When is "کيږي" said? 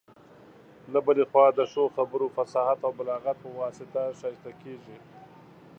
4.61-4.97